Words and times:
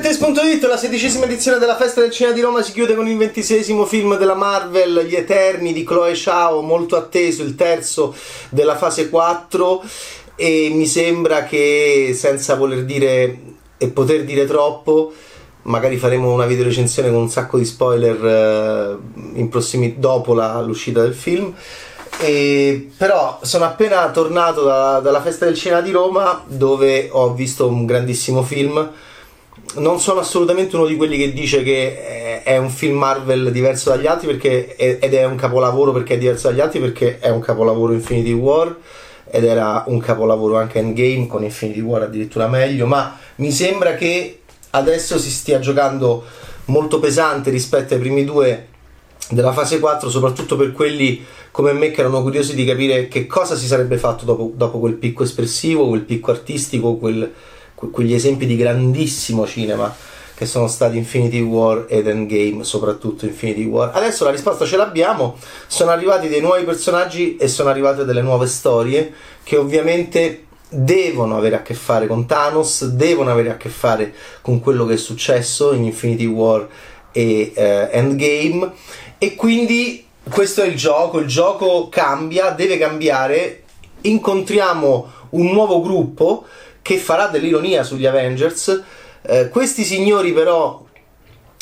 Fumettes.it, 0.00 0.64
la 0.66 0.76
sedicesima 0.76 1.24
edizione 1.24 1.58
della 1.58 1.74
Festa 1.74 2.00
del 2.00 2.12
Cinema 2.12 2.32
di 2.32 2.40
Roma 2.40 2.62
si 2.62 2.70
chiude 2.70 2.94
con 2.94 3.08
il 3.08 3.16
ventisesimo 3.16 3.84
film 3.84 4.16
della 4.16 4.36
Marvel, 4.36 5.04
Gli 5.04 5.16
Eterni 5.16 5.72
di 5.72 5.82
Chloe 5.82 6.14
Shao, 6.14 6.60
molto 6.60 6.94
atteso, 6.94 7.42
il 7.42 7.56
terzo 7.56 8.14
della 8.48 8.76
fase 8.76 9.08
4 9.08 9.82
e 10.36 10.70
mi 10.72 10.86
sembra 10.86 11.42
che 11.42 12.12
senza 12.14 12.54
voler 12.54 12.84
dire 12.84 13.38
e 13.76 13.88
poter 13.88 14.22
dire 14.22 14.46
troppo, 14.46 15.12
magari 15.62 15.96
faremo 15.96 16.32
una 16.32 16.46
video 16.46 16.62
recensione 16.62 17.10
con 17.10 17.22
un 17.22 17.30
sacco 17.30 17.58
di 17.58 17.64
spoiler 17.64 18.98
eh, 19.34 19.44
prossimi, 19.46 19.96
dopo 19.98 20.32
la, 20.32 20.60
l'uscita 20.60 21.02
del 21.02 21.14
film. 21.14 21.52
E, 22.20 22.88
però 22.96 23.40
sono 23.42 23.64
appena 23.64 24.08
tornato 24.12 24.62
da, 24.62 25.00
dalla 25.00 25.20
festa 25.20 25.44
del 25.44 25.56
cinema 25.56 25.80
di 25.80 25.90
Roma 25.90 26.44
dove 26.46 27.08
ho 27.10 27.34
visto 27.34 27.66
un 27.66 27.84
grandissimo 27.84 28.44
film 28.44 28.92
non 29.76 30.00
sono 30.00 30.20
assolutamente 30.20 30.76
uno 30.76 30.86
di 30.86 30.96
quelli 30.96 31.16
che 31.18 31.32
dice 31.32 31.62
che 31.62 32.42
è 32.42 32.56
un 32.56 32.70
film 32.70 32.96
Marvel 32.96 33.52
diverso 33.52 33.90
dagli 33.90 34.06
altri 34.06 34.26
perché, 34.26 34.74
ed 34.76 35.12
è 35.12 35.24
un 35.24 35.36
capolavoro 35.36 35.92
perché 35.92 36.14
è 36.14 36.18
diverso 36.18 36.48
dagli 36.48 36.60
altri 36.60 36.80
perché 36.80 37.18
è 37.18 37.28
un 37.28 37.40
capolavoro 37.40 37.92
Infinity 37.92 38.32
War 38.32 38.74
ed 39.30 39.44
era 39.44 39.84
un 39.88 39.98
capolavoro 39.98 40.56
anche 40.56 40.78
Endgame 40.78 41.26
con 41.26 41.44
Infinity 41.44 41.80
War 41.80 42.02
addirittura 42.02 42.48
meglio 42.48 42.86
ma 42.86 43.18
mi 43.36 43.50
sembra 43.50 43.94
che 43.94 44.40
adesso 44.70 45.18
si 45.18 45.30
stia 45.30 45.58
giocando 45.58 46.24
molto 46.66 46.98
pesante 46.98 47.50
rispetto 47.50 47.92
ai 47.94 48.00
primi 48.00 48.24
due 48.24 48.68
della 49.28 49.52
fase 49.52 49.78
4 49.78 50.08
soprattutto 50.08 50.56
per 50.56 50.72
quelli 50.72 51.22
come 51.50 51.72
me 51.72 51.90
che 51.90 52.00
erano 52.00 52.22
curiosi 52.22 52.54
di 52.54 52.64
capire 52.64 53.08
che 53.08 53.26
cosa 53.26 53.56
si 53.56 53.66
sarebbe 53.66 53.98
fatto 53.98 54.24
dopo, 54.24 54.52
dopo 54.54 54.78
quel 54.78 54.94
picco 54.94 55.22
espressivo 55.22 55.88
quel 55.88 56.02
picco 56.02 56.30
artistico 56.30 56.96
quel 56.96 57.30
quegli 57.90 58.14
esempi 58.14 58.46
di 58.46 58.56
grandissimo 58.56 59.46
cinema 59.46 59.94
che 60.34 60.46
sono 60.46 60.68
stati 60.68 60.96
Infinity 60.96 61.40
War 61.40 61.86
ed 61.88 62.06
Endgame, 62.06 62.62
soprattutto 62.62 63.26
Infinity 63.26 63.64
War. 63.64 63.90
Adesso 63.92 64.22
la 64.22 64.30
risposta 64.30 64.64
ce 64.64 64.76
l'abbiamo, 64.76 65.36
sono 65.66 65.90
arrivati 65.90 66.28
dei 66.28 66.40
nuovi 66.40 66.62
personaggi 66.62 67.36
e 67.36 67.48
sono 67.48 67.70
arrivate 67.70 68.04
delle 68.04 68.22
nuove 68.22 68.46
storie 68.46 69.12
che 69.42 69.56
ovviamente 69.56 70.44
devono 70.68 71.36
avere 71.36 71.56
a 71.56 71.62
che 71.62 71.74
fare 71.74 72.06
con 72.06 72.26
Thanos, 72.26 72.84
devono 72.86 73.32
avere 73.32 73.50
a 73.50 73.56
che 73.56 73.68
fare 73.68 74.14
con 74.40 74.60
quello 74.60 74.86
che 74.86 74.94
è 74.94 74.96
successo 74.96 75.72
in 75.72 75.82
Infinity 75.82 76.26
War 76.26 76.68
e 77.10 77.52
eh, 77.54 77.88
Endgame. 77.90 78.72
E 79.18 79.34
quindi 79.34 80.06
questo 80.30 80.62
è 80.62 80.66
il 80.66 80.76
gioco, 80.76 81.18
il 81.18 81.26
gioco 81.26 81.88
cambia, 81.88 82.50
deve 82.50 82.78
cambiare, 82.78 83.64
incontriamo 84.02 85.16
un 85.30 85.46
nuovo 85.46 85.80
gruppo 85.80 86.44
che 86.88 86.96
farà 86.96 87.26
dell'ironia 87.26 87.82
sugli 87.82 88.06
Avengers. 88.06 88.82
Eh, 89.20 89.50
questi 89.50 89.84
signori 89.84 90.32
però 90.32 90.82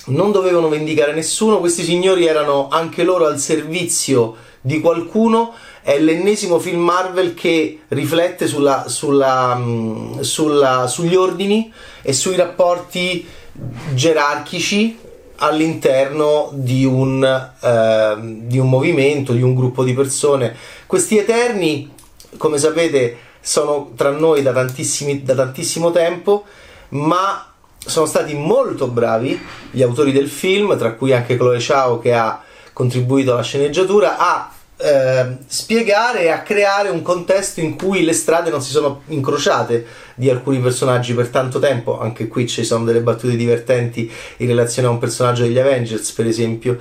non 0.07 0.31
dovevano 0.31 0.69
vendicare 0.69 1.13
nessuno, 1.13 1.59
questi 1.59 1.83
signori 1.83 2.27
erano 2.27 2.69
anche 2.71 3.03
loro 3.03 3.27
al 3.27 3.41
servizio 3.41 4.37
di 4.61 4.79
qualcuno. 4.81 5.53
È 5.83 5.99
l'ennesimo 5.99 6.61
film 6.61 6.81
Marvel 6.81 7.35
che 7.35 7.81
riflette 7.89 8.47
sulla, 8.47 8.85
sulla, 8.87 9.57
mm, 9.57 10.21
sulla, 10.21 10.87
sugli 10.87 11.17
ordini 11.17 11.73
e 12.03 12.13
sui 12.13 12.37
rapporti 12.37 13.27
gerarchici 13.95 14.97
all'interno 15.39 16.51
di 16.53 16.85
un, 16.85 17.25
eh, 17.25 18.15
di 18.47 18.59
un 18.59 18.69
movimento, 18.69 19.33
di 19.33 19.43
un 19.43 19.57
gruppo 19.57 19.83
di 19.83 19.93
persone. 19.93 20.55
Questi 20.87 21.19
Eterni, 21.19 21.93
come 22.37 22.59
sapete, 22.59 23.25
sono 23.47 23.93
tra 23.95 24.11
noi 24.11 24.43
da, 24.43 24.51
da 24.51 25.35
tantissimo 25.35 25.93
tempo, 25.93 26.45
ma 26.89 27.53
sono 27.79 28.05
stati 28.05 28.35
molto 28.35 28.89
bravi 28.89 29.41
gli 29.71 29.83
autori 29.83 30.11
del 30.11 30.29
film, 30.29 30.77
tra 30.77 30.95
cui 30.95 31.13
anche 31.13 31.37
Chloe 31.37 31.59
Chao 31.61 32.01
che 32.01 32.13
ha 32.13 32.43
contribuito 32.73 33.33
alla 33.33 33.45
sceneggiatura, 33.45 34.17
a 34.19 34.51
eh, 34.79 35.37
spiegare 35.47 36.23
e 36.23 36.29
a 36.31 36.43
creare 36.43 36.89
un 36.89 37.03
contesto 37.03 37.61
in 37.61 37.77
cui 37.77 38.03
le 38.03 38.13
strade 38.15 38.51
non 38.51 38.61
si 38.61 38.73
sono 38.73 39.03
incrociate 39.07 39.87
di 40.17 40.29
alcuni 40.29 40.59
personaggi 40.59 41.15
per 41.15 41.29
tanto 41.29 41.61
tempo. 41.61 42.01
Anche 42.01 42.27
qui 42.27 42.49
ci 42.49 42.65
sono 42.65 42.85
delle 42.85 43.01
battute 43.01 43.37
divertenti 43.37 44.11
in 44.39 44.49
relazione 44.49 44.89
a 44.89 44.91
un 44.91 44.99
personaggio 44.99 45.45
degli 45.45 45.59
Avengers, 45.59 46.11
per 46.11 46.27
esempio. 46.27 46.79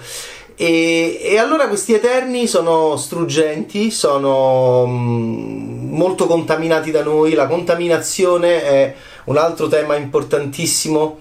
E, 0.58 1.20
e, 1.22 1.38
allora 1.38 1.68
questi 1.68 1.94
Eterni 1.94 2.48
sono 2.48 2.96
struggenti, 2.96 3.92
sono 3.92 4.86
mm, 4.88 5.94
molto 5.94 6.28
contaminati 6.28 6.92
da 6.92 7.04
noi, 7.04 7.34
la 7.34 7.48
contaminazione 7.48 8.64
è 8.64 8.96
un 9.26 9.38
altro 9.38 9.68
tema 9.68 9.96
importantissimo, 9.96 11.20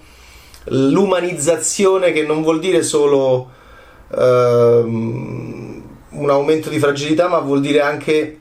l'umanizzazione 0.65 2.13
che 2.13 2.23
non 2.23 2.41
vuol 2.43 2.59
dire 2.59 2.81
solo 2.81 3.49
ehm, 4.15 5.83
un 6.11 6.29
aumento 6.29 6.69
di 6.69 6.79
fragilità, 6.79 7.27
ma 7.27 7.39
vuol 7.39 7.59
dire 7.59 7.81
anche 7.81 8.39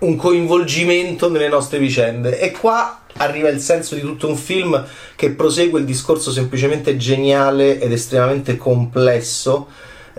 un 0.00 0.14
coinvolgimento 0.16 1.30
nelle 1.30 1.48
nostre 1.48 1.78
vicende. 1.78 2.38
E 2.38 2.50
qua 2.50 3.00
arriva 3.18 3.48
il 3.48 3.60
senso 3.60 3.94
di 3.94 4.00
tutto 4.00 4.28
un 4.28 4.36
film 4.36 4.84
che 5.14 5.30
prosegue 5.30 5.80
il 5.80 5.86
discorso 5.86 6.30
semplicemente 6.30 6.96
geniale 6.96 7.80
ed 7.80 7.92
estremamente 7.92 8.56
complesso. 8.56 9.68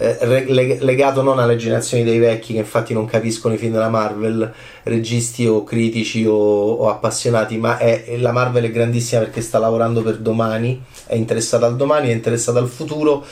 Eh, 0.02 0.78
legato 0.80 1.22
non 1.22 1.40
alle 1.40 1.58
generazioni 1.58 2.06
dei 2.06 2.20
vecchi 2.20 2.54
che 2.54 2.60
infatti 2.60 2.94
non 2.94 3.06
capiscono 3.06 3.56
i 3.56 3.58
film 3.58 3.74
della 3.74 3.90
Marvel, 3.90 4.50
registi 4.84 5.46
o 5.46 5.66
critici 5.66 6.26
o, 6.26 6.36
o 6.36 6.90
appassionati, 6.90 7.58
ma 7.58 7.78
è, 7.78 8.16
la 8.18 8.32
Marvel 8.32 8.64
è 8.64 8.72
grandissima 8.72 9.22
perché 9.22 9.42
sta 9.42 9.60
lavorando 9.60 10.02
per 10.02 10.20
domani, 10.20 10.82
è 11.06 11.16
interessata 11.16 11.66
al 11.66 11.76
domani, 11.76 12.10
è 12.10 12.14
interessata 12.14 12.60
al 12.60 12.70
futuro. 12.70 13.26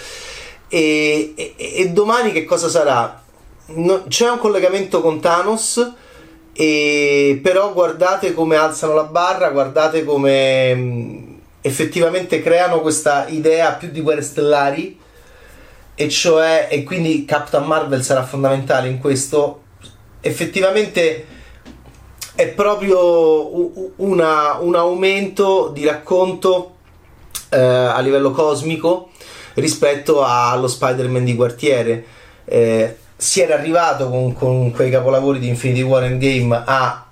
E, 0.68 1.34
e, 1.38 1.56
e 1.56 1.90
domani 1.92 2.34
che 2.34 2.44
cosa 2.44 2.68
sarà? 2.68 3.22
No, 3.68 4.04
c'è 4.10 4.30
un 4.30 4.38
collegamento 4.38 5.00
con 5.02 5.22
Thanos 5.22 5.94
e 6.60 7.40
però 7.44 7.72
guardate 7.72 8.34
come 8.34 8.56
alzano 8.56 8.96
la 8.96 9.04
barra, 9.04 9.52
guardate 9.52 10.04
come 10.04 10.74
mm, 10.74 11.34
effettivamente 11.62 12.42
creano 12.42 12.82
questa 12.82 13.28
idea 13.28 13.74
più 13.74 13.92
di 13.92 14.02
guerre 14.02 14.24
stellari. 14.24 15.00
E 15.94 16.10
cioè 16.10 16.68
e 16.72 16.82
quindi 16.82 17.26
Captain 17.26 17.64
Marvel 17.64 18.04
sarà 18.04 18.24
fondamentale 18.24 18.88
in 18.88 18.98
questo. 18.98 19.62
Effettivamente 20.20 21.28
è 22.34 22.48
proprio 22.48 23.94
una, 23.98 24.58
un 24.60 24.74
aumento 24.74 25.70
di 25.72 25.86
racconto 25.86 26.78
eh, 27.50 27.60
a 27.60 28.00
livello 28.00 28.32
cosmico 28.32 29.12
rispetto 29.54 30.24
allo 30.24 30.68
Spider-Man 30.68 31.24
di 31.24 31.36
quartiere. 31.36 32.06
Eh, 32.46 32.98
si 33.18 33.42
era 33.42 33.56
arrivato 33.56 34.10
con, 34.10 34.34
con 34.34 34.72
quei 34.72 34.92
capolavori 34.92 35.40
di 35.40 35.48
Infinity 35.48 35.82
War 35.82 36.04
Endgame 36.04 36.62
a 36.64 37.06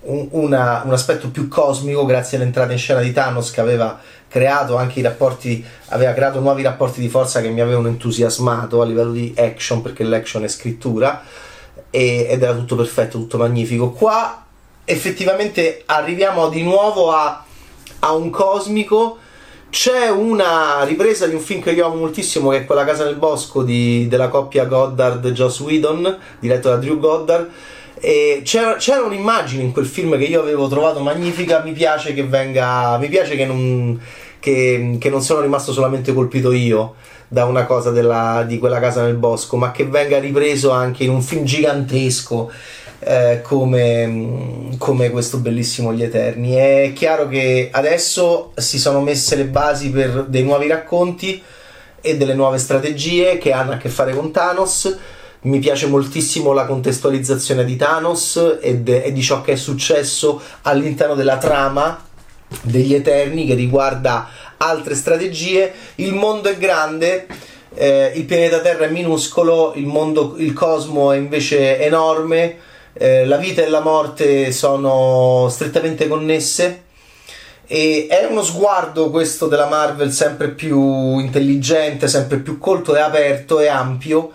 un, 0.00 0.26
una, 0.32 0.82
un, 0.84 0.92
aspetto 0.92 1.30
più 1.30 1.46
cosmico 1.46 2.04
grazie 2.04 2.36
all'entrata 2.36 2.72
in 2.72 2.78
scena 2.78 3.00
di 3.00 3.12
Thanos 3.12 3.52
che 3.52 3.60
aveva 3.60 4.00
creato 4.26 4.76
anche 4.76 4.98
i 4.98 5.02
rapporti 5.02 5.64
aveva 5.88 6.12
creato 6.12 6.40
nuovi 6.40 6.62
rapporti 6.62 7.00
di 7.00 7.08
forza 7.08 7.40
che 7.40 7.50
mi 7.50 7.60
avevano 7.60 7.86
entusiasmato 7.86 8.82
a 8.82 8.84
livello 8.84 9.12
di 9.12 9.32
action 9.36 9.80
perché 9.80 10.02
l'action 10.02 10.42
è 10.42 10.48
scrittura 10.48 11.22
e, 11.90 12.26
ed 12.28 12.42
era 12.42 12.54
tutto 12.54 12.74
perfetto, 12.74 13.18
tutto 13.18 13.38
magnifico. 13.38 13.90
Qua 13.92 14.44
effettivamente 14.84 15.82
arriviamo 15.86 16.48
di 16.48 16.62
nuovo 16.62 17.12
a, 17.12 17.44
a 18.00 18.12
un 18.12 18.30
cosmico 18.30 19.18
c'è 19.72 20.10
una 20.10 20.84
ripresa 20.84 21.26
di 21.26 21.34
un 21.34 21.40
film 21.40 21.62
che 21.62 21.70
io 21.70 21.86
amo 21.86 21.94
moltissimo, 21.94 22.50
che 22.50 22.58
è 22.58 22.64
quella 22.66 22.84
Casa 22.84 23.04
nel 23.04 23.16
Bosco 23.16 23.62
di, 23.62 24.06
della 24.06 24.28
coppia 24.28 24.66
Goddard-Joss 24.66 25.60
Whedon, 25.60 26.18
diretto 26.40 26.68
da 26.68 26.76
Drew 26.76 26.98
Goddard. 26.98 27.48
C'era, 27.98 28.74
c'era, 28.74 29.02
un'immagine 29.02 29.62
in 29.62 29.72
quel 29.72 29.86
film 29.86 30.18
che 30.18 30.24
io 30.24 30.42
avevo 30.42 30.68
trovato 30.68 31.00
magnifica. 31.00 31.62
Mi 31.64 31.72
piace 31.72 32.12
che 32.12 32.22
venga. 32.22 32.98
Mi 32.98 33.08
piace 33.08 33.34
che 33.34 33.46
non, 33.46 33.98
che, 34.38 34.98
che 35.00 35.08
non 35.08 35.22
sono 35.22 35.40
rimasto 35.40 35.72
solamente 35.72 36.12
colpito 36.12 36.52
io 36.52 36.96
da 37.26 37.46
una 37.46 37.64
cosa 37.64 37.90
della, 37.90 38.44
di 38.46 38.58
quella 38.58 38.78
casa 38.78 39.02
nel 39.02 39.14
bosco, 39.14 39.56
ma 39.56 39.70
che 39.70 39.86
venga 39.86 40.18
ripreso 40.18 40.70
anche 40.70 41.04
in 41.04 41.10
un 41.10 41.22
film 41.22 41.44
gigantesco 41.44 42.52
eh, 43.04 43.40
come, 43.42 44.68
come, 44.78 45.10
questo 45.10 45.38
bellissimo 45.38 45.92
Gli 45.92 46.02
Eterni. 46.02 46.54
È 46.54 46.92
chiaro 46.94 47.28
che 47.28 47.68
adesso 47.70 48.52
si 48.56 48.78
sono 48.78 49.00
messe 49.00 49.36
le 49.36 49.44
basi 49.44 49.90
per 49.90 50.24
dei 50.28 50.42
nuovi 50.42 50.68
racconti 50.68 51.42
e 52.00 52.16
delle 52.16 52.34
nuove 52.34 52.58
strategie 52.58 53.38
che 53.38 53.52
hanno 53.52 53.72
a 53.72 53.76
che 53.76 53.88
fare 53.88 54.14
con 54.14 54.30
Thanos. 54.30 54.96
Mi 55.42 55.58
piace 55.58 55.86
moltissimo 55.86 56.52
la 56.52 56.66
contestualizzazione 56.66 57.64
di 57.64 57.76
Thanos 57.76 58.58
e, 58.60 58.78
de- 58.78 59.02
e 59.02 59.12
di 59.12 59.22
ciò 59.22 59.40
che 59.40 59.52
è 59.52 59.56
successo 59.56 60.40
all'interno 60.62 61.14
della 61.14 61.38
trama 61.38 62.04
degli 62.60 62.94
Eterni 62.94 63.46
che 63.46 63.54
riguarda 63.54 64.28
altre 64.58 64.94
strategie. 64.94 65.72
Il 65.96 66.14
mondo 66.14 66.48
è 66.48 66.56
grande. 66.56 67.26
Eh, 67.74 68.12
il 68.16 68.24
pianeta 68.24 68.60
Terra 68.60 68.84
è 68.84 68.90
minuscolo, 68.90 69.72
il 69.76 69.86
mondo, 69.86 70.34
il 70.36 70.52
cosmo 70.52 71.10
è 71.10 71.16
invece 71.16 71.80
enorme, 71.80 72.58
eh, 72.94 73.24
la 73.24 73.36
vita 73.36 73.62
e 73.62 73.68
la 73.68 73.80
morte 73.80 74.52
sono 74.52 75.48
strettamente 75.48 76.08
connesse 76.08 76.82
E 77.66 78.06
è 78.08 78.26
uno 78.28 78.42
sguardo 78.42 79.10
questo 79.10 79.46
della 79.46 79.66
Marvel 79.66 80.12
sempre 80.12 80.48
più 80.50 81.18
intelligente, 81.18 82.06
sempre 82.06 82.38
più 82.38 82.58
colto 82.58 82.94
e 82.94 83.00
aperto 83.00 83.60
e 83.60 83.68
ampio. 83.68 84.32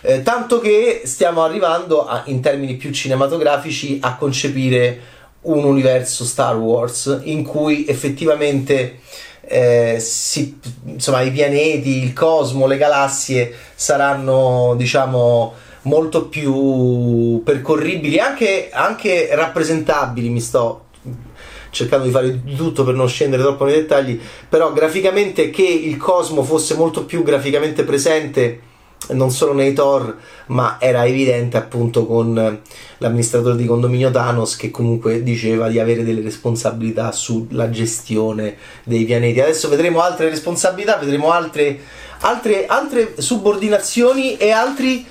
Eh, 0.00 0.22
tanto 0.22 0.60
che 0.60 1.02
stiamo 1.04 1.42
arrivando 1.42 2.06
a, 2.06 2.22
in 2.26 2.40
termini 2.40 2.76
più 2.76 2.90
cinematografici 2.92 3.98
a 4.00 4.16
concepire 4.16 5.00
un 5.42 5.64
universo 5.64 6.24
Star 6.24 6.56
Wars 6.56 7.20
in 7.24 7.42
cui 7.42 7.86
effettivamente 7.86 9.00
eh, 9.40 9.98
si, 10.00 10.58
insomma, 10.84 11.22
i 11.22 11.30
pianeti, 11.30 12.02
il 12.02 12.12
cosmo, 12.12 12.66
le 12.66 12.76
galassie 12.76 13.54
saranno 13.74 14.74
diciamo 14.76 15.54
molto 15.82 16.26
più 16.26 17.42
percorribili, 17.44 18.18
anche, 18.18 18.70
anche 18.72 19.28
rappresentabili. 19.32 20.28
Mi 20.28 20.40
sto 20.40 20.86
cercando 21.70 22.06
di 22.06 22.10
fare 22.10 22.42
di 22.42 22.54
tutto 22.54 22.84
per 22.84 22.94
non 22.94 23.08
scendere 23.08 23.42
troppo 23.42 23.64
nei 23.64 23.74
dettagli, 23.74 24.20
però 24.48 24.72
graficamente 24.72 25.50
che 25.50 25.62
il 25.62 25.96
cosmo 25.96 26.42
fosse 26.42 26.74
molto 26.74 27.04
più 27.04 27.22
graficamente 27.22 27.84
presente 27.84 28.62
non 29.10 29.30
solo 29.30 29.54
nei 29.54 29.72
Thor, 29.72 30.16
ma 30.46 30.76
era 30.80 31.06
evidente 31.06 31.56
appunto 31.56 32.04
con 32.04 32.60
l'amministratore 32.98 33.56
di 33.56 33.64
condominio 33.64 34.10
Thanos 34.10 34.56
che 34.56 34.70
comunque 34.70 35.22
diceva 35.22 35.68
di 35.68 35.78
avere 35.78 36.04
delle 36.04 36.20
responsabilità 36.20 37.12
sulla 37.12 37.70
gestione 37.70 38.56
dei 38.84 39.04
pianeti. 39.04 39.40
Adesso 39.40 39.68
vedremo 39.68 40.00
altre 40.00 40.28
responsabilità, 40.28 40.96
vedremo 40.96 41.30
altre, 41.30 41.78
altre, 42.20 42.66
altre 42.66 43.14
subordinazioni 43.18 44.36
e 44.36 44.50
altri 44.50 45.06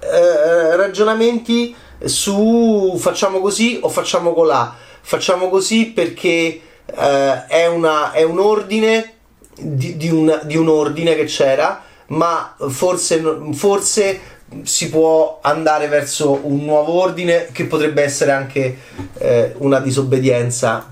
eh, 0.00 0.76
ragionamenti 0.76 1.74
su 2.04 2.96
facciamo 2.98 3.40
così 3.40 3.78
o 3.82 3.88
facciamo 3.88 4.32
colà. 4.32 4.74
Facciamo 5.00 5.48
così 5.48 5.86
perché 5.86 6.60
eh, 6.84 7.46
è, 7.46 7.66
una, 7.66 8.12
è, 8.12 8.22
un 8.22 8.38
ordine 8.38 9.14
di, 9.58 9.96
di, 9.96 10.08
un, 10.08 10.40
di 10.44 10.56
un 10.56 10.68
ordine 10.68 11.14
che 11.14 11.24
c'era 11.24 11.82
ma 12.08 12.54
forse, 12.68 13.22
forse 13.52 14.20
si 14.62 14.90
può 14.90 15.38
andare 15.42 15.88
verso 15.88 16.40
un 16.42 16.64
nuovo 16.64 17.00
ordine 17.00 17.48
che 17.52 17.64
potrebbe 17.64 18.02
essere 18.02 18.32
anche 18.32 18.78
eh, 19.18 19.54
una 19.58 19.80
disobbedienza 19.80 20.90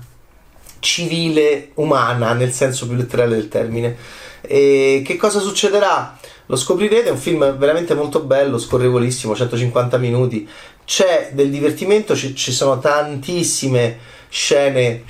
civile 0.79 1.69
umana 1.75 2.33
nel 2.33 2.51
senso 2.51 2.87
più 2.87 2.95
letterale 2.95 3.35
del 3.35 3.47
termine. 3.47 3.95
E 4.41 5.03
che 5.05 5.15
cosa 5.17 5.39
succederà? 5.39 6.17
Lo 6.51 6.57
scoprirete, 6.57 7.07
è 7.07 7.11
un 7.11 7.17
film 7.17 7.55
veramente 7.57 7.93
molto 7.93 8.19
bello, 8.19 8.57
scorrevolissimo, 8.57 9.33
150 9.33 9.97
minuti. 9.97 10.45
C'è 10.83 11.29
del 11.31 11.49
divertimento, 11.49 12.13
ci, 12.13 12.35
ci 12.35 12.51
sono 12.51 12.77
tantissime 12.77 13.97
scene 14.27 15.03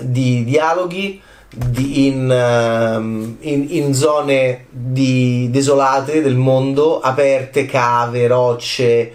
di 0.00 0.44
dialoghi 0.44 1.18
di, 1.48 2.08
in, 2.08 2.28
uh, 2.28 3.00
in, 3.40 3.66
in, 3.70 3.94
zone 3.94 4.66
di, 4.68 5.48
desolate 5.50 6.20
del 6.20 6.36
mondo, 6.36 7.00
aperte, 7.00 7.64
cave, 7.64 8.26
rocce, 8.26 9.12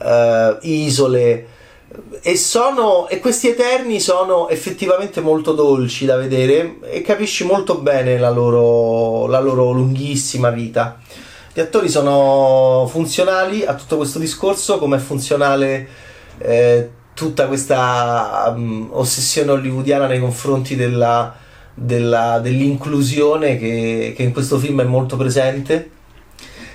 uh, 0.00 0.56
isole. 0.62 1.46
E, 2.20 2.36
sono, 2.36 3.08
e 3.08 3.20
questi 3.20 3.48
eterni 3.48 4.00
sono 4.00 4.48
effettivamente 4.48 5.20
molto 5.20 5.52
dolci 5.52 6.04
da 6.06 6.16
vedere 6.16 6.78
e 6.82 7.02
capisci 7.02 7.44
molto 7.44 7.76
bene 7.78 8.18
la 8.18 8.30
loro, 8.30 9.26
la 9.26 9.40
loro 9.40 9.70
lunghissima 9.70 10.50
vita. 10.50 10.98
Gli 11.52 11.60
attori 11.60 11.88
sono 11.88 12.88
funzionali 12.90 13.64
a 13.64 13.74
tutto 13.74 13.96
questo 13.96 14.18
discorso, 14.18 14.78
come 14.78 14.96
è 14.96 15.00
funzionale 15.00 15.88
eh, 16.38 16.90
tutta 17.14 17.46
questa 17.46 18.52
um, 18.54 18.88
ossessione 18.90 19.52
hollywoodiana 19.52 20.06
nei 20.08 20.18
confronti 20.18 20.74
della, 20.74 21.32
della, 21.72 22.40
dell'inclusione 22.40 23.56
che, 23.56 24.14
che, 24.16 24.22
in 24.24 24.32
questo 24.32 24.58
film 24.58 24.80
è 24.80 24.84
molto 24.84 25.16
presente 25.16 25.90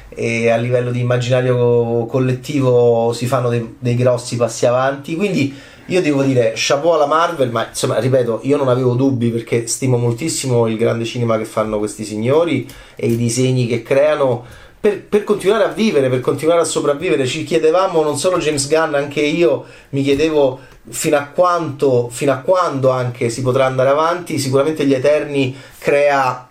e 0.09 0.49
a 0.49 0.57
livello 0.57 0.91
di 0.91 0.99
immaginario 0.99 2.05
collettivo 2.05 3.13
si 3.13 3.25
fanno 3.27 3.49
dei, 3.49 3.75
dei 3.79 3.95
grossi 3.95 4.35
passi 4.35 4.65
avanti 4.65 5.15
quindi 5.15 5.53
io 5.85 6.01
devo 6.01 6.23
dire 6.23 6.53
chapeau 6.55 6.93
alla 6.93 7.05
Marvel 7.05 7.51
ma 7.51 7.67
insomma 7.67 7.99
ripeto 7.99 8.41
io 8.43 8.57
non 8.57 8.67
avevo 8.67 8.93
dubbi 8.93 9.29
perché 9.29 9.67
stimo 9.67 9.97
moltissimo 9.97 10.67
il 10.67 10.77
grande 10.77 11.05
cinema 11.05 11.37
che 11.37 11.45
fanno 11.45 11.77
questi 11.77 12.03
signori 12.03 12.67
e 12.95 13.07
i 13.07 13.15
disegni 13.15 13.67
che 13.67 13.81
creano 13.81 14.45
per, 14.79 15.03
per, 15.03 15.23
continuare 15.25 15.65
a 15.65 15.69
vivere, 15.69 16.09
per 16.09 16.21
continuare 16.21 16.61
a 16.61 16.65
sopravvivere. 16.65 17.25
Ci 17.25 17.43
chiedevamo, 17.43 18.01
non 18.01 18.17
solo 18.17 18.37
James 18.37 18.69
Gunn, 18.69 18.93
anche 18.93 19.19
io 19.19 19.65
mi 19.89 20.01
chiedevo 20.03 20.59
fino 20.87 21.17
a 21.17 21.25
quanto, 21.25 22.07
fino 22.09 22.31
a 22.31 22.37
quando 22.37 22.89
anche 22.89 23.29
si 23.29 23.41
potrà 23.41 23.65
andare 23.65 23.89
avanti. 23.89 24.39
Sicuramente 24.39 24.85
gli 24.85 24.93
Eterni 24.93 25.55
crea 25.77 26.48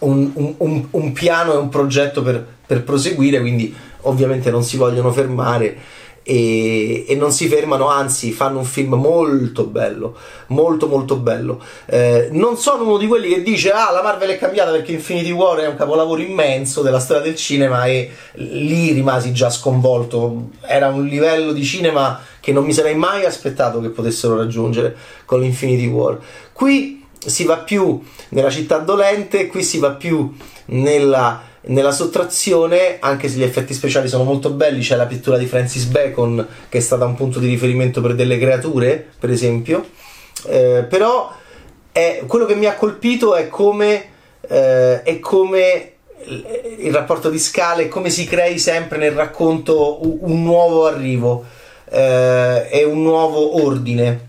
un, 0.00 0.54
un, 0.58 0.86
un, 0.90 1.12
piano 1.12 1.52
e 1.52 1.56
un 1.56 1.68
progetto 1.68 2.22
per, 2.22 2.44
per 2.66 2.82
proseguire, 2.82 3.40
quindi 3.40 3.74
ovviamente 4.02 4.50
non 4.50 4.62
si 4.62 4.76
vogliono 4.76 5.12
fermare 5.12 5.76
e, 6.22 7.06
e, 7.08 7.14
non 7.16 7.32
si 7.32 7.48
fermano, 7.48 7.88
anzi 7.88 8.30
fanno 8.32 8.58
un 8.58 8.64
film 8.64 8.94
molto 8.94 9.64
bello, 9.64 10.16
molto 10.48 10.86
molto 10.86 11.16
bello. 11.16 11.62
Eh, 11.86 12.28
non 12.32 12.56
sono 12.56 12.84
uno 12.84 12.98
di 12.98 13.06
quelli 13.06 13.28
che 13.28 13.42
dice 13.42 13.70
ah 13.70 13.90
la 13.90 14.02
Marvel 14.02 14.30
è 14.30 14.38
cambiata 14.38 14.70
perché 14.70 14.92
Infinity 14.92 15.30
War 15.30 15.58
è 15.58 15.66
un 15.66 15.76
capolavoro 15.76 16.20
immenso 16.20 16.82
della 16.82 17.00
storia 17.00 17.22
del 17.22 17.36
cinema 17.36 17.86
e 17.86 18.10
lì 18.34 18.92
rimasi 18.92 19.32
già 19.32 19.50
sconvolto, 19.50 20.50
era 20.60 20.88
un 20.88 21.06
livello 21.06 21.52
di 21.52 21.64
cinema 21.64 22.20
che 22.38 22.52
non 22.52 22.64
mi 22.64 22.72
sarei 22.72 22.94
mai 22.94 23.24
aspettato 23.24 23.80
che 23.80 23.88
potessero 23.88 24.36
raggiungere 24.36 24.94
con 25.24 25.40
l'Infinity 25.40 25.86
War. 25.86 26.18
Qui 26.52 26.99
si 27.24 27.44
va 27.44 27.58
più 27.58 28.00
nella 28.30 28.50
città 28.50 28.78
dolente, 28.78 29.46
qui 29.46 29.62
si 29.62 29.78
va 29.78 29.90
più 29.90 30.34
nella 30.66 31.48
nella 31.62 31.92
sottrazione, 31.92 32.96
anche 33.00 33.28
se 33.28 33.36
gli 33.36 33.42
effetti 33.42 33.74
speciali 33.74 34.08
sono 34.08 34.24
molto 34.24 34.50
belli, 34.50 34.80
c'è 34.80 34.96
la 34.96 35.06
pittura 35.06 35.36
di 35.36 35.46
Francis 35.46 35.84
Bacon 35.84 36.46
che 36.68 36.78
è 36.78 36.80
stata 36.80 37.04
un 37.04 37.14
punto 37.14 37.38
di 37.38 37.48
riferimento 37.48 38.00
per 38.00 38.14
delle 38.14 38.38
creature, 38.38 39.08
per 39.18 39.30
esempio. 39.30 39.86
Eh, 40.46 40.86
però 40.88 41.30
è, 41.92 42.22
quello 42.26 42.46
che 42.46 42.54
mi 42.54 42.66
ha 42.66 42.74
colpito 42.74 43.34
è 43.34 43.48
come, 43.48 44.04
eh, 44.48 45.02
è 45.02 45.18
come 45.18 45.92
il 46.78 46.92
rapporto 46.92 47.28
di 47.28 47.38
scale, 47.38 47.88
come 47.88 48.08
si 48.08 48.24
crei 48.24 48.58
sempre 48.58 48.96
nel 48.96 49.12
racconto 49.12 49.98
un 50.24 50.42
nuovo 50.42 50.86
arrivo 50.86 51.44
eh, 51.90 52.68
e 52.70 52.84
un 52.84 53.02
nuovo 53.02 53.62
ordine. 53.62 54.28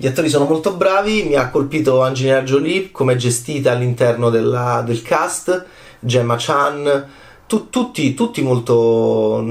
Gli 0.00 0.06
attori 0.06 0.28
sono 0.28 0.44
molto 0.44 0.74
bravi, 0.74 1.24
mi 1.24 1.34
ha 1.34 1.50
colpito 1.50 2.02
Angelina 2.02 2.42
Jolie 2.42 2.92
come 2.92 3.14
è 3.14 3.16
gestita 3.16 3.72
all'interno 3.72 4.30
della, 4.30 4.80
del 4.86 5.02
cast 5.02 5.66
Gemma 5.98 6.36
Chan, 6.38 7.08
tu, 7.48 7.68
tutti, 7.68 8.14
tutti, 8.14 8.40
molto, 8.40 9.44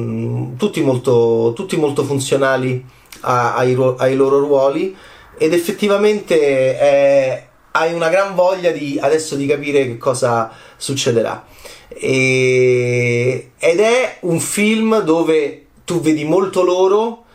tutti, 0.55 0.79
molto, 0.79 1.51
tutti 1.53 1.75
molto 1.75 2.05
funzionali 2.05 2.81
a, 3.21 3.55
ai, 3.55 3.77
ai, 3.97 4.15
loro 4.15 4.39
ruoli 4.39 4.95
ed 5.37 5.51
effettivamente 5.51 6.77
è, 6.77 7.47
hai 7.71 7.93
una 7.93 8.07
gran 8.07 8.33
voglia 8.33 8.71
di, 8.71 8.97
adesso 9.01 9.35
di 9.35 9.47
capire 9.47 9.85
che 9.85 9.97
cosa 9.97 10.49
succederà. 10.77 11.45
E, 11.89 13.51
ed 13.57 13.79
è 13.81 14.19
un 14.21 14.39
film 14.39 15.01
dove 15.01 15.65
tu 15.83 15.99
vedi 15.99 16.23
molto 16.23 16.63
loro 16.63 17.25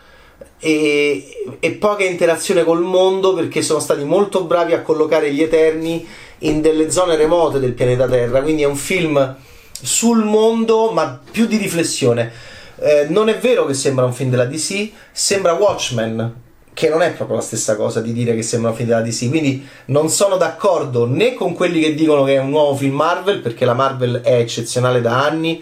e, 0.65 1.57
e, 1.59 1.71
poca 1.73 2.05
interazione 2.05 2.63
col 2.63 2.83
mondo 2.83 3.35
perché 3.35 3.63
sono 3.63 3.81
stati 3.81 4.05
molto 4.05 4.45
bravi 4.45 4.75
a 4.75 4.83
collocare 4.83 5.33
gli 5.33 5.43
Eterni 5.43 6.07
in 6.39 6.61
delle 6.61 6.89
zone 6.93 7.17
remote 7.17 7.59
del 7.59 7.73
pianeta 7.73 8.07
Terra, 8.07 8.41
quindi 8.43 8.63
è 8.63 8.67
un 8.67 8.77
film 8.77 9.37
sul 9.73 10.23
mondo 10.23 10.93
ma 10.93 11.21
più 11.31 11.47
di 11.47 11.57
riflessione. 11.57 12.31
Eh, 12.79 13.07
non 13.09 13.29
è 13.29 13.39
vero 13.39 13.67
che 13.67 13.75
sembra 13.75 14.05
un 14.05 14.13
film 14.13 14.31
della 14.31 14.45
DC, 14.45 14.91
sembra 15.11 15.55
Watchmen, 15.55 16.33
che 16.73 16.89
non 16.89 17.03
è 17.03 17.11
proprio 17.11 17.39
la 17.39 17.43
stessa 17.43 17.75
cosa 17.75 18.01
di 18.01 18.13
dire 18.13 18.33
che 18.37 18.43
sembra 18.43 18.71
un 18.71 18.77
film 18.77 18.89
della 18.89 19.03
DC, 19.03 19.29
quindi 19.31 19.67
non 19.87 20.09
sono 20.11 20.37
d'accordo 20.37 21.07
né 21.07 21.35
con 21.35 21.55
quelli 21.55 21.81
che 21.81 21.95
dicono 21.95 22.23
che 22.23 22.35
è 22.35 22.39
un 22.39 22.51
nuovo 22.51 22.77
film 22.77 22.95
Marvel, 22.95 23.41
perché 23.41 23.65
la 23.65 23.75
Marvel 23.75 24.21
è 24.23 24.39
eccezionale 24.39 25.01
da 25.01 25.25
anni 25.25 25.61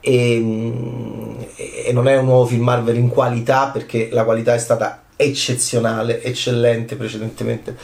e, 0.00 1.46
e 1.86 1.92
non 1.92 2.08
è 2.08 2.16
un 2.16 2.24
nuovo 2.26 2.46
film 2.46 2.64
Marvel 2.64 2.96
in 2.96 3.08
qualità, 3.08 3.68
perché 3.68 4.08
la 4.10 4.24
qualità 4.24 4.54
è 4.54 4.58
stata 4.58 5.04
eccezionale, 5.16 6.22
eccellente 6.22 6.96
precedentemente 6.96 7.76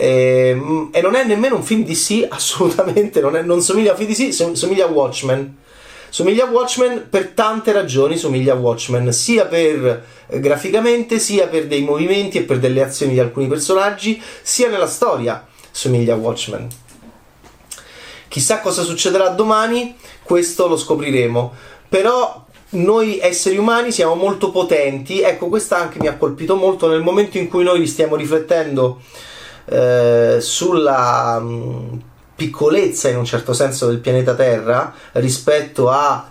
e, 0.00 0.48
ehm, 0.50 0.88
e, 0.92 1.00
non 1.02 1.14
è 1.14 1.24
nemmeno 1.24 1.56
un 1.56 1.62
film 1.62 1.84
DC, 1.84 2.26
assolutamente, 2.30 3.20
non, 3.20 3.36
è, 3.36 3.42
non 3.42 3.60
somiglia 3.60 3.92
a 3.92 3.96
film 3.96 4.10
DC, 4.10 4.56
somiglia 4.56 4.86
a 4.86 4.88
Watchmen. 4.88 5.58
Somiglia 6.08 6.44
a 6.44 6.50
Watchmen 6.50 7.06
per 7.08 7.28
tante 7.28 7.70
ragioni, 7.70 8.16
somiglia 8.16 8.54
a 8.54 8.56
Watchmen, 8.56 9.12
sia 9.12 9.46
per 9.46 10.04
eh, 10.26 10.40
graficamente, 10.40 11.20
sia 11.20 11.46
per 11.46 11.66
dei 11.68 11.82
movimenti 11.82 12.38
e 12.38 12.42
per 12.42 12.58
delle 12.58 12.82
azioni 12.82 13.12
di 13.12 13.20
alcuni 13.20 13.46
personaggi, 13.46 14.20
sia 14.42 14.68
nella 14.68 14.88
storia 14.88 15.46
somiglia 15.70 16.14
a 16.14 16.16
Watchmen. 16.16 16.66
Chissà 18.30 18.60
cosa 18.60 18.84
succederà 18.84 19.30
domani, 19.30 19.96
questo 20.22 20.68
lo 20.68 20.76
scopriremo. 20.76 21.52
Però 21.88 22.46
noi 22.70 23.18
esseri 23.18 23.56
umani 23.56 23.90
siamo 23.90 24.14
molto 24.14 24.52
potenti, 24.52 25.20
ecco, 25.20 25.48
questa 25.48 25.78
anche 25.78 25.98
mi 25.98 26.06
ha 26.06 26.16
colpito 26.16 26.54
molto 26.54 26.86
nel 26.86 27.02
momento 27.02 27.38
in 27.38 27.48
cui 27.48 27.64
noi 27.64 27.84
stiamo 27.88 28.14
riflettendo 28.14 29.00
eh, 29.64 30.36
sulla 30.38 31.40
mh, 31.40 31.48
mm, 31.48 31.98
piccolezza 32.36 33.08
in 33.08 33.16
un 33.16 33.24
certo 33.24 33.52
senso 33.52 33.88
del 33.88 33.98
pianeta 33.98 34.36
Terra 34.36 34.94
rispetto 35.14 35.90
a 35.90 36.29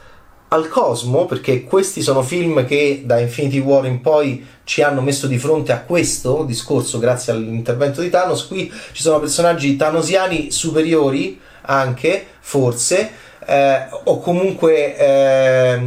al 0.50 0.68
cosmo, 0.68 1.26
perché 1.26 1.64
questi 1.64 2.02
sono 2.02 2.22
film 2.24 2.66
che 2.66 3.04
da 3.06 3.20
Infinity 3.20 3.60
War 3.60 3.86
in 3.86 4.02
poi 4.02 4.46
ci 4.64 4.82
hanno 4.82 5.02
messo 5.02 5.28
di 5.28 5.38
fronte 5.38 5.72
a 5.72 5.82
questo 5.82 6.44
discorso 6.44 6.98
grazie 7.00 7.34
all'intervento 7.34 8.02
di 8.02 8.10
Thanos. 8.10 8.48
Qui 8.48 8.72
ci 8.92 9.02
sono 9.02 9.20
personaggi 9.20 9.76
thanosiani 9.76 10.52
superiori 10.52 11.40
anche, 11.62 12.26
forse, 12.40 13.12
eh, 13.46 13.88
o 14.06 14.20
comunque 14.20 14.98
eh, 14.98 15.80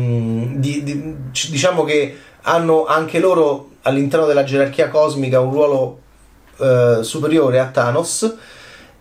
di, 0.54 0.82
di, 0.84 1.14
diciamo 1.50 1.82
che 1.84 2.16
hanno 2.42 2.86
anche 2.86 3.18
loro 3.18 3.70
all'interno 3.82 4.26
della 4.26 4.44
gerarchia 4.44 4.88
cosmica 4.88 5.40
un 5.40 5.52
ruolo 5.52 5.98
eh, 6.58 6.98
superiore 7.02 7.58
a 7.58 7.66
Thanos. 7.66 8.36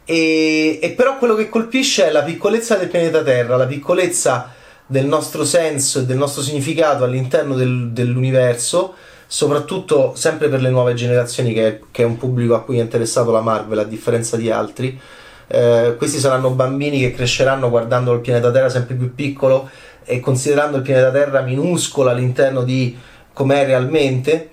E, 0.06 0.80
e 0.82 0.90
però 0.92 1.18
quello 1.18 1.36
che 1.36 1.50
colpisce 1.50 2.08
è 2.08 2.12
la 2.12 2.24
piccolezza 2.24 2.76
del 2.76 2.88
pianeta 2.88 3.22
Terra, 3.22 3.56
la 3.58 3.68
piccolezza 3.68 4.56
del 4.92 5.06
nostro 5.06 5.46
senso 5.46 6.00
e 6.00 6.06
del 6.06 6.18
nostro 6.18 6.42
significato 6.42 7.06
all'interno 7.06 7.56
del, 7.56 7.92
dell'universo, 7.92 8.94
soprattutto 9.26 10.16
sempre 10.16 10.50
per 10.50 10.60
le 10.60 10.70
nuove 10.70 10.96
generazioni, 10.96 11.54
che, 11.54 11.80
che, 11.92 12.04
è 12.04 12.06
un 12.06 12.18
pubblico 12.18 12.56
a 12.56 12.62
cui 12.62 12.78
è 12.78 12.82
interessato 12.82 13.32
la 13.32 13.40
Marvel, 13.40 13.80
a 13.80 13.84
differenza 13.86 14.36
di 14.36 14.52
altri. 14.52 15.00
Eh, 15.48 15.96
questi 15.98 16.20
saranno 16.20 16.50
bambini 16.50 17.00
che 17.00 17.14
cresceranno 17.14 17.70
guardando 17.70 18.12
il 18.12 18.20
pianeta 18.20 18.52
Terra 18.52 18.68
sempre 18.68 18.96
più 18.96 19.16
piccolo 19.16 19.70
e 20.04 20.20
considerando 20.20 20.76
il 20.76 20.84
pianeta 20.84 21.10
Terra 21.10 21.40
minuscolo 21.40 22.10
all'interno 22.10 22.64
di 22.64 22.98
com'è 23.32 23.66
realmente 23.66 24.51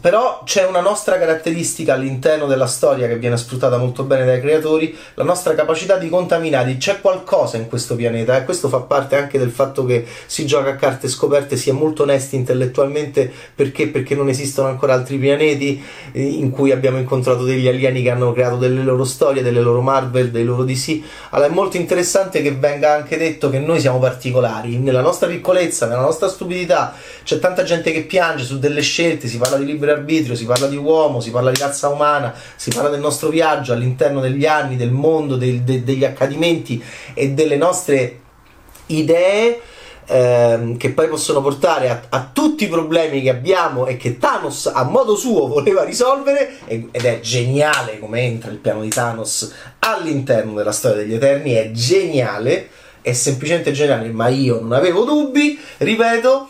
però 0.00 0.42
c'è 0.44 0.64
una 0.64 0.80
nostra 0.80 1.18
caratteristica 1.18 1.94
all'interno 1.94 2.46
della 2.46 2.66
storia 2.66 3.08
che 3.08 3.16
viene 3.16 3.36
sfruttata 3.36 3.78
molto 3.78 4.04
bene 4.04 4.24
dai 4.24 4.40
creatori, 4.40 4.96
la 5.14 5.24
nostra 5.24 5.54
capacità 5.54 5.96
di 5.96 6.08
contaminare. 6.08 6.76
C'è 6.76 7.00
qualcosa 7.00 7.56
in 7.56 7.68
questo 7.68 7.96
pianeta 7.96 8.36
e 8.36 8.44
questo 8.44 8.68
fa 8.68 8.78
parte 8.78 9.16
anche 9.16 9.38
del 9.38 9.50
fatto 9.50 9.84
che 9.84 10.06
si 10.26 10.46
gioca 10.46 10.70
a 10.70 10.76
carte 10.76 11.08
scoperte, 11.08 11.56
si 11.56 11.70
è 11.70 11.72
molto 11.72 12.04
onesti 12.04 12.36
intellettualmente 12.36 13.30
perché? 13.54 13.88
Perché 13.88 14.14
non 14.14 14.28
esistono 14.28 14.68
ancora 14.68 14.94
altri 14.94 15.16
pianeti 15.18 15.82
eh, 16.12 16.22
in 16.22 16.50
cui 16.50 16.70
abbiamo 16.70 16.98
incontrato 16.98 17.42
degli 17.42 17.66
alieni 17.66 18.02
che 18.02 18.10
hanno 18.10 18.32
creato 18.32 18.56
delle 18.56 18.82
loro 18.82 19.04
storie, 19.04 19.42
delle 19.42 19.60
loro 19.60 19.80
Marvel, 19.80 20.30
dei 20.30 20.44
loro 20.44 20.62
DC. 20.62 21.00
Allora 21.30 21.50
è 21.50 21.52
molto 21.52 21.76
interessante 21.76 22.40
che 22.40 22.52
venga 22.52 22.94
anche 22.94 23.16
detto 23.16 23.50
che 23.50 23.58
noi 23.58 23.80
siamo 23.80 23.98
particolari, 23.98 24.78
nella 24.78 25.00
nostra 25.00 25.26
piccolezza, 25.26 25.86
nella 25.86 26.02
nostra 26.02 26.28
stupidità, 26.28 26.94
c'è 27.24 27.40
tanta 27.40 27.64
gente 27.64 27.90
che 27.90 28.02
piange 28.02 28.44
su 28.44 28.60
delle 28.60 28.80
scelte, 28.80 29.26
si 29.26 29.38
parla 29.38 29.56
di 29.56 29.64
libero 29.64 29.77
libero 29.78 29.92
arbitrio, 29.92 30.34
si 30.34 30.44
parla 30.44 30.66
di 30.66 30.76
uomo, 30.76 31.20
si 31.20 31.30
parla 31.30 31.50
di 31.50 31.58
razza 31.58 31.88
umana, 31.88 32.34
si 32.56 32.70
parla 32.70 32.90
del 32.90 33.00
nostro 33.00 33.28
viaggio 33.28 33.72
all'interno 33.72 34.20
degli 34.20 34.44
anni, 34.44 34.76
del 34.76 34.90
mondo, 34.90 35.36
del, 35.36 35.62
de, 35.62 35.84
degli 35.84 36.04
accadimenti 36.04 36.82
e 37.14 37.30
delle 37.30 37.56
nostre 37.56 38.20
idee. 38.86 39.60
Ehm, 40.10 40.78
che 40.78 40.92
poi 40.92 41.06
possono 41.06 41.42
portare 41.42 41.90
a, 41.90 42.00
a, 42.08 42.30
tutti 42.32 42.64
i 42.64 42.68
problemi 42.68 43.20
che 43.20 43.28
abbiamo 43.28 43.86
e 43.86 43.98
che 43.98 44.16
Thanos 44.16 44.70
a 44.72 44.82
modo 44.84 45.14
suo 45.14 45.48
voleva 45.48 45.84
risolvere 45.84 46.60
ed 46.64 46.88
è 46.94 47.20
geniale 47.20 47.98
come 47.98 48.22
entra 48.22 48.50
il 48.50 48.56
piano 48.56 48.80
di 48.80 48.88
Thanos 48.88 49.52
all'interno 49.80 50.54
della 50.54 50.72
storia 50.72 51.02
degli 51.02 51.12
Eterni 51.12 51.52
è 51.52 51.72
geniale 51.72 52.70
è 53.02 53.12
semplicemente 53.12 53.70
geniale 53.72 54.08
ma 54.08 54.28
io 54.28 54.58
non 54.60 54.72
avevo 54.72 55.04
dubbi 55.04 55.60
ripeto 55.76 56.48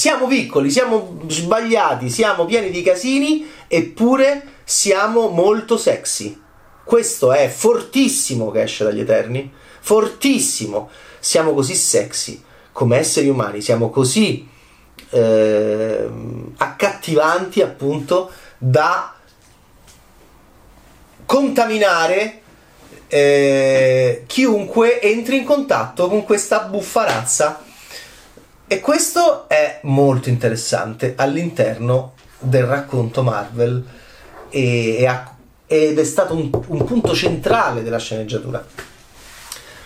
siamo 0.00 0.26
piccoli, 0.26 0.70
siamo 0.70 1.20
sbagliati, 1.26 2.08
siamo 2.08 2.46
pieni 2.46 2.70
di 2.70 2.80
casini, 2.80 3.46
eppure 3.68 4.44
siamo 4.64 5.28
molto 5.28 5.76
sexy. 5.76 6.40
Questo 6.82 7.34
è 7.34 7.48
fortissimo 7.48 8.50
che 8.50 8.62
esce 8.62 8.84
dagli 8.84 9.00
Eterni, 9.00 9.52
fortissimo. 9.80 10.88
Siamo 11.18 11.52
così 11.52 11.74
sexy 11.74 12.42
come 12.72 12.96
esseri 12.96 13.28
umani, 13.28 13.60
siamo 13.60 13.90
così 13.90 14.48
eh, 15.10 16.08
accattivanti 16.56 17.60
appunto 17.60 18.30
da 18.56 19.12
contaminare 21.26 22.40
eh, 23.06 24.24
chiunque 24.26 24.98
entri 25.02 25.36
in 25.36 25.44
contatto 25.44 26.08
con 26.08 26.24
questa 26.24 26.60
buffa 26.60 27.04
razza 27.04 27.64
e 28.72 28.78
questo 28.78 29.48
è 29.48 29.80
molto 29.82 30.28
interessante 30.28 31.14
all'interno 31.16 32.12
del 32.38 32.62
racconto 32.62 33.24
Marvel 33.24 33.84
e, 34.48 34.94
e 34.96 35.06
ha, 35.06 35.36
ed 35.66 35.98
è 35.98 36.04
stato 36.04 36.34
un, 36.34 36.48
un, 36.68 36.84
punto 36.84 37.12
centrale 37.12 37.82
della 37.82 37.98
sceneggiatura. 37.98 38.64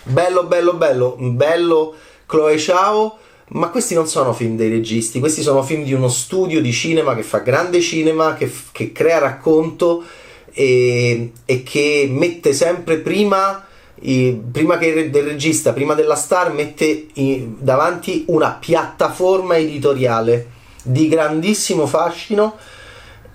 Bello, 0.03 0.43
bello, 0.43 0.75
bello, 0.75 1.15
bello 1.17 1.95
Chloe 2.27 2.57
Chao, 2.57 3.17
ma 3.47 3.69
questi 3.69 3.95
non 3.95 4.07
sono 4.07 4.33
film 4.33 4.55
dei 4.55 4.69
registi, 4.69 5.19
questi 5.19 5.41
sono 5.41 5.63
film 5.63 5.83
di 5.83 5.93
uno 5.93 6.07
studio 6.07 6.61
di 6.61 6.71
cinema 6.71 7.15
che 7.15 7.23
fa 7.23 7.39
grande 7.39 7.81
cinema, 7.81 8.35
che, 8.35 8.51
che 8.71 8.91
crea 8.91 9.17
racconto 9.17 10.03
e, 10.53 11.31
e 11.43 11.63
che 11.63 12.07
mette 12.07 12.53
sempre 12.53 12.97
prima 12.97 13.65
prima 14.51 14.77
che 14.77 15.09
del 15.09 15.23
regista, 15.23 15.73
prima 15.73 15.93
della 15.93 16.15
star, 16.15 16.51
mette 16.53 17.07
davanti 17.59 18.25
una 18.27 18.51
piattaforma 18.51 19.57
editoriale 19.57 20.53
di 20.83 21.07
grandissimo 21.07 21.87
fascino 21.87 22.55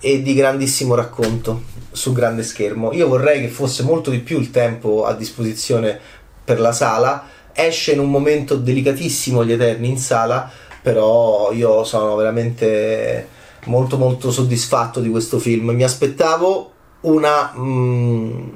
e 0.01 0.23
di 0.23 0.35
grandissimo 0.35 0.95
racconto 0.95 1.63
su 1.91 2.13
grande 2.13 2.43
schermo. 2.43 2.93
Io 2.93 3.09
vorrei 3.09 3.41
che 3.41 3.49
fosse 3.49 3.83
molto 3.83 4.11
di 4.11 4.21
più 4.21 4.39
il 4.39 4.51
tempo 4.51 5.05
a 5.05 5.15
disposizione 5.15 5.99
per 6.45 6.61
la 6.61 6.73
sala. 6.73 7.25
Esce 7.53 7.93
in 7.93 7.99
un 7.99 8.11
momento 8.11 8.57
delicatissimo 8.57 9.45
gli 9.45 9.53
Eterni 9.53 9.89
in 9.89 9.99
sala, 9.99 10.51
però 10.81 11.51
io 11.53 11.85
sono 11.85 12.15
veramente 12.15 13.39
molto 13.65 13.99
molto 13.99 14.31
soddisfatto 14.31 15.01
di 15.01 15.11
questo 15.11 15.39
film. 15.39 15.71
Mi 15.71 15.83
aspettavo 15.83 16.73
una 17.01 17.53
mm, 17.57 18.49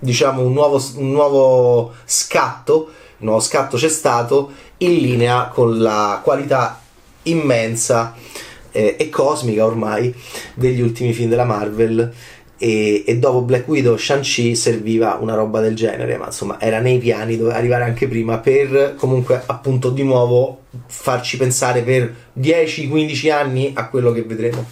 diciamo 0.00 0.42
un 0.42 0.52
nuovo, 0.52 0.82
un 0.96 1.10
nuovo 1.12 1.92
scatto, 2.04 2.90
un 3.18 3.26
nuovo 3.26 3.40
scatto 3.40 3.76
c'è 3.76 3.88
stato 3.88 4.50
in 4.78 4.96
linea 4.96 5.50
con 5.52 5.78
la 5.78 6.20
qualità 6.24 6.80
immensa 7.24 8.14
eh, 8.72 8.96
e 8.98 9.08
cosmica 9.08 9.64
ormai 9.64 10.12
degli 10.54 10.80
ultimi 10.80 11.12
film 11.12 11.28
della 11.28 11.44
Marvel. 11.44 12.12
E, 12.62 13.04
e, 13.06 13.16
dopo 13.16 13.40
Black 13.40 13.66
Widow 13.68 13.96
Shang-Chi 13.96 14.54
serviva 14.54 15.16
una 15.18 15.34
roba 15.34 15.60
del 15.60 15.74
genere 15.74 16.18
ma 16.18 16.26
insomma 16.26 16.60
era 16.60 16.78
nei 16.78 16.98
piani 16.98 17.38
doveva 17.38 17.56
arrivare 17.56 17.84
anche 17.84 18.06
prima 18.06 18.36
per 18.36 18.96
comunque 18.98 19.42
appunto 19.46 19.88
di 19.88 20.02
nuovo 20.02 20.64
farci 20.84 21.38
pensare 21.38 21.80
per 21.80 22.14
10-15 22.38 23.32
anni 23.32 23.72
a 23.74 23.88
quello 23.88 24.12
che 24.12 24.24
vedremo. 24.24 24.62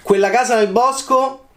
Quella 0.00 0.30
casa 0.30 0.56
nel 0.56 0.68
bosco 0.68 1.48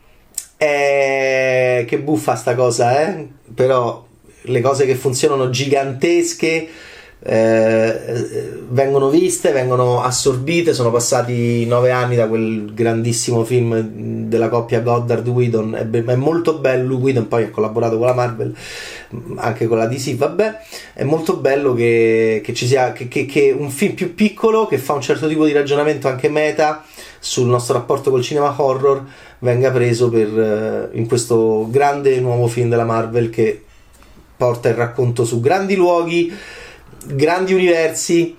eh, 0.58 1.86
che 1.88 2.00
buffa 2.00 2.36
sta 2.36 2.56
cosa, 2.56 3.08
eh? 3.08 3.28
Però 3.54 4.06
le 4.42 4.62
cose 4.62 4.86
che 4.86 4.96
funzionano 4.96 5.50
gigantesche 5.50 6.68
eh, 7.28 8.62
vengono 8.70 9.10
viste, 9.10 9.52
vengono 9.52 10.04
assorbite. 10.04 10.74
Sono 10.74 10.92
passati 10.92 11.66
nove 11.66 11.90
anni 11.90 12.16
da 12.16 12.28
quel 12.28 12.72
grandissimo 12.74 13.44
film 13.44 14.28
della 14.28 14.48
coppia 14.48 14.82
Goddard-Whedon. 14.82 15.76
È, 15.76 15.90
è, 15.90 16.16
molto 16.16 16.60
bello. 16.60 16.98
Whedon 16.98 17.28
poi 17.28 17.44
ha 17.44 17.50
collaborato 17.50 17.98
con 17.98 18.06
la 18.06 18.14
Marvel, 18.14 18.56
anche 19.38 19.66
con 19.66 19.78
la 19.78 19.88
DC. 19.88 20.16
Vabbè, 20.16 20.60
è 20.94 21.04
molto 21.04 21.38
bello 21.38 21.74
che, 21.74 22.42
che 22.44 22.54
ci 22.54 22.68
sia 22.68 22.94
che, 22.94 23.08
che, 23.08 23.26
che 23.26 23.56
un 23.58 23.72
film 23.72 23.96
più 23.96 24.14
piccolo 24.14 24.68
che 24.68 24.78
fa 24.78 24.94
un 24.94 25.02
certo 25.02 25.28
tipo 25.28 25.46
di 25.46 25.52
ragionamento 25.52 26.08
anche 26.08 26.30
meta 26.30 26.86
sul 27.26 27.48
nostro 27.48 27.74
rapporto 27.74 28.12
col 28.12 28.22
cinema 28.22 28.54
horror 28.56 29.04
venga 29.40 29.72
preso 29.72 30.10
per, 30.10 30.32
uh, 30.32 30.96
in 30.96 31.08
questo 31.08 31.68
grande 31.72 32.20
nuovo 32.20 32.46
film 32.46 32.70
della 32.70 32.86
Marvel 32.86 33.32
che 33.32 33.64
porta 34.38 34.70
il 34.70 34.76
racconto 34.76 35.26
su 35.26 35.40
grandi 35.40 35.76
luoghi, 35.76 36.32
grandi 37.06 37.54
universi, 37.54 38.38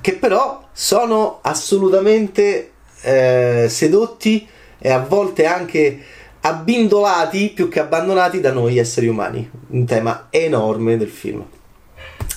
che 0.00 0.14
però 0.14 0.66
sono 0.72 1.40
assolutamente 1.42 2.70
eh, 3.02 3.66
sedotti 3.68 4.48
e 4.78 4.90
a 4.90 5.00
volte 5.00 5.44
anche 5.44 6.02
abbindolati 6.40 7.50
più 7.50 7.68
che 7.68 7.80
abbandonati 7.80 8.40
da 8.40 8.52
noi 8.52 8.78
esseri 8.78 9.08
umani. 9.08 9.50
Un 9.68 9.84
tema 9.84 10.28
enorme 10.30 10.96
del 10.96 11.10
film. 11.10 11.44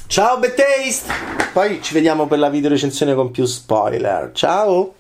Ciao 0.08 0.40
Bad 0.40 0.56
Taste! 0.56 1.14
Poi 1.54 1.82
ci 1.82 1.94
vediamo 1.94 2.28
per 2.28 2.40
la 2.40 2.50
video 2.50 2.70
recensione 2.70 3.14
con 3.14 3.32
più 3.32 3.46
spoiler. 3.46 4.32
Ciao! 4.34 4.96